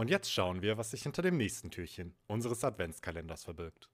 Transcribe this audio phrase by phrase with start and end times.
[0.00, 3.90] Und jetzt schauen wir, was sich hinter dem nächsten Türchen unseres Adventskalenders verbirgt.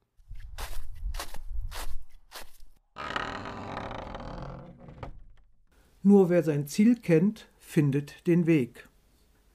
[6.05, 8.89] Nur wer sein Ziel kennt, findet den Weg.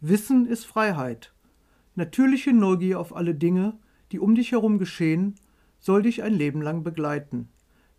[0.02, 1.34] Wissen ist Freiheit.
[1.96, 3.80] Natürliche Neugier auf alle Dinge,
[4.12, 5.36] die um dich herum geschehen,
[5.80, 7.48] soll dich ein Leben lang begleiten.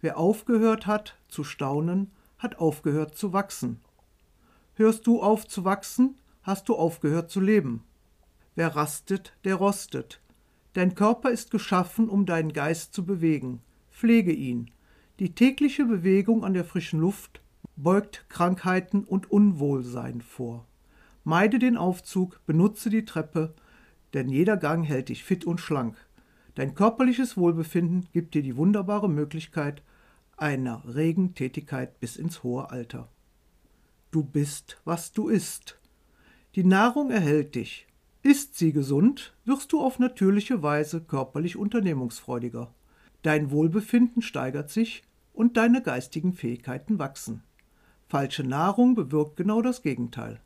[0.03, 3.81] Wer aufgehört hat zu staunen, hat aufgehört zu wachsen.
[4.75, 7.83] Hörst du auf zu wachsen, hast du aufgehört zu leben.
[8.55, 10.21] Wer rastet, der rostet.
[10.75, 13.61] Dein Körper ist geschaffen, um deinen Geist zu bewegen.
[13.91, 14.71] Pflege ihn.
[15.19, 17.43] Die tägliche Bewegung an der frischen Luft
[17.77, 20.67] beugt Krankheiten und Unwohlsein vor.
[21.25, 23.55] Meide den Aufzug, benutze die Treppe,
[24.15, 25.97] denn jeder Gang hält dich fit und schlank.
[26.55, 29.83] Dein körperliches Wohlbefinden gibt dir die wunderbare Möglichkeit
[30.37, 33.09] einer regen Tätigkeit bis ins hohe Alter.
[34.11, 35.79] Du bist, was du isst.
[36.55, 37.87] Die Nahrung erhält dich.
[38.25, 42.73] Ist sie gesund, wirst du auf natürliche Weise körperlich unternehmungsfreudiger.
[43.23, 47.43] Dein Wohlbefinden steigert sich und deine geistigen Fähigkeiten wachsen.
[48.09, 50.41] Falsche Nahrung bewirkt genau das Gegenteil.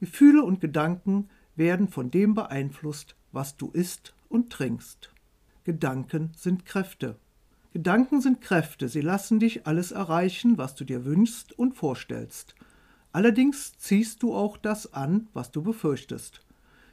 [0.00, 5.12] Gefühle und Gedanken werden von dem beeinflusst, was du isst und trinkst.
[5.62, 7.16] Gedanken sind Kräfte.
[7.72, 12.56] Gedanken sind Kräfte, sie lassen dich alles erreichen, was du dir wünschst und vorstellst.
[13.12, 16.40] Allerdings ziehst du auch das an, was du befürchtest.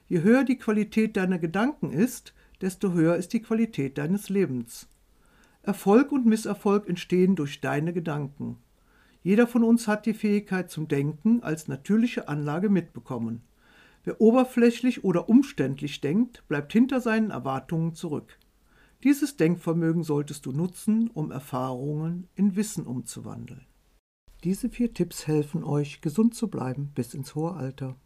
[0.08, 4.88] Je höher die Qualität deiner Gedanken ist, desto höher ist die Qualität deines Lebens.
[5.63, 8.58] Erfolg und Misserfolg entstehen durch deine Gedanken.
[9.22, 13.41] Jeder von uns hat die Fähigkeit zum Denken als natürliche Anlage mitbekommen.
[14.05, 18.39] Wer oberflächlich oder umständlich denkt, bleibt hinter seinen Erwartungen zurück.
[19.03, 23.66] Dieses Denkvermögen solltest du nutzen, um Erfahrungen in Wissen umzuwandeln.
[24.45, 27.97] Diese vier Tipps helfen euch, gesund zu bleiben bis ins hohe Alter.